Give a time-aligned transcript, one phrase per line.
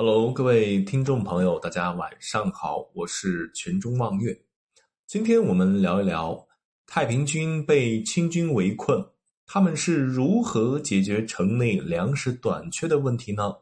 [0.00, 4.40] Hello，各位听众朋友，大家晚上好，我是全中望月。
[5.08, 6.46] 今天我们聊一聊
[6.86, 9.04] 太平军被清军围困，
[9.44, 13.56] 他们是如何解决城内粮食短缺的问题呢？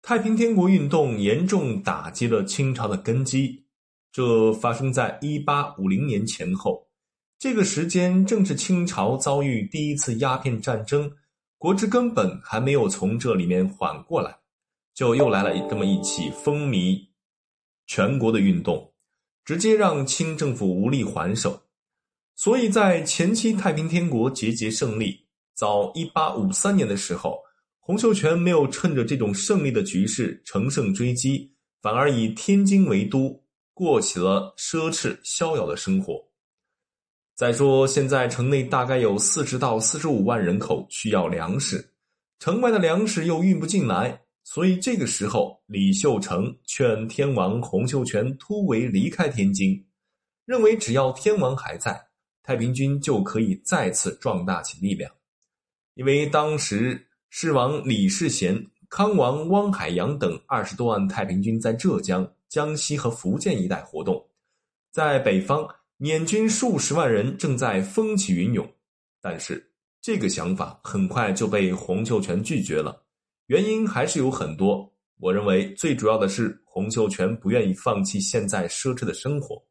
[0.00, 3.66] 太平天国运动严重打击了清朝的根基，
[4.10, 6.88] 这发生在一八五零年前后，
[7.38, 11.12] 这个时间正是清朝遭遇第一次鸦片战争。
[11.62, 14.36] 国之根本还没有从这里面缓过来，
[14.92, 17.00] 就又来了这么一起风靡
[17.86, 18.92] 全国的运动，
[19.44, 21.62] 直接让清政府无力还手。
[22.34, 27.38] 所以在前期太平天国节节胜利，早一八五三年的时候，
[27.78, 33.40] 洪秀全没有趁着这种胜利的局势乘胜追击，反而以天津为都，
[33.72, 36.20] 过起了奢侈逍遥的生活。
[37.34, 41.92] 再说，现在城内大概有四十到四十五万人口需要粮食，
[42.38, 49.82] 城外的粮食又运不进来，所以这个时候，李秀成劝天王洪秀全突围离开天津，
[50.44, 51.98] 认为只要天王还在，
[52.42, 55.10] 太平军就可以再次壮大起力量。
[55.94, 64.22] 因为当时狮王李世贤、康王汪海洋等二十多万太平军在浙江、江西和福建一带活动，
[64.92, 65.66] 在北方。
[66.02, 68.68] 捻军数十万人正在风起云涌，
[69.20, 69.70] 但是
[70.00, 73.04] 这个想法很快就被洪秀全拒绝了。
[73.46, 79.64] 原因还是有很多，我认为最主要的是洪秀全不愿意放弃现在奢侈的生活。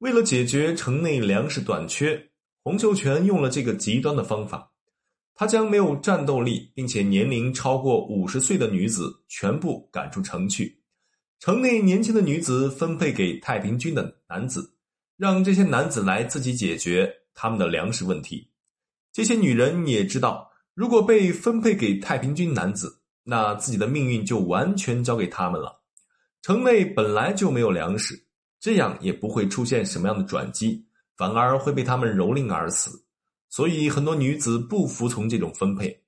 [0.00, 2.28] 为了解决城内粮食短缺，
[2.62, 4.70] 洪秀全用了这个极端的方法，
[5.34, 10.79] 他将没有战斗力并且年龄超过五十岁的女子全部赶出城去。
[11.40, 14.74] 城内年轻的女子分配给太平军的男子，
[15.16, 18.46] 让这些男子来自己解决他们的粮食问题。
[19.10, 25.80] 这些女人也知道，如果被分配给太平军男子，那自己的命运就完全交给他们了。
[26.42, 28.22] 城内本来就没有粮食，
[28.60, 30.84] 这样也不会出现什么样的转机，
[31.16, 33.02] 反而会被他们蹂躏而死。
[33.48, 35.98] 所以很多女子不服从这种分配。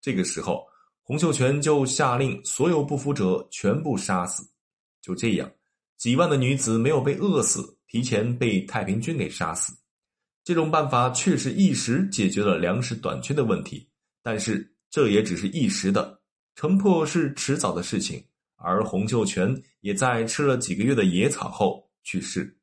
[0.00, 0.64] 这个时候，
[1.02, 4.48] 洪秀全就下令所有不服者全部杀死。
[5.08, 5.50] 就这样，
[5.96, 9.72] 几万的女子没有被饿死，提前被太平军给杀死。
[10.44, 13.88] 这种办法确实一时解决了粮食短缺的问题，
[14.22, 16.20] 但是这也只是一时的，
[16.56, 18.22] 城破是迟早的事情。
[18.56, 22.57] 而洪秀全也在吃了几个月的野草后去世。